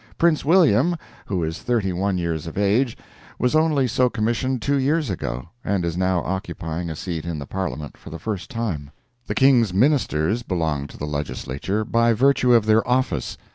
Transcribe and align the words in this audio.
Prince 0.17 0.43
William, 0.43 0.97
who 1.27 1.43
is 1.43 1.59
thirty 1.61 1.93
one 1.93 2.17
years 2.17 2.47
of 2.47 2.57
age, 2.57 2.97
was 3.37 3.55
only 3.55 3.87
so 3.87 4.09
commissioned 4.09 4.59
two 4.59 4.77
years 4.77 5.11
ago, 5.11 5.49
and 5.63 5.85
is 5.85 5.95
now 5.95 6.23
occupying 6.23 6.89
a 6.89 6.95
seat 6.95 7.23
in 7.23 7.37
the 7.37 7.45
Parliament 7.45 7.95
for 7.95 8.09
the 8.09 8.17
first 8.17 8.49
time. 8.49 8.89
The 9.27 9.35
King's 9.35 9.75
Ministers 9.75 10.41
belong 10.41 10.87
to 10.87 10.97
the 10.97 11.05
Legislature 11.05 11.85
by 11.85 12.13
virtue 12.13 12.51
of 12.51 12.65
their 12.65 12.81
office. 12.87 13.37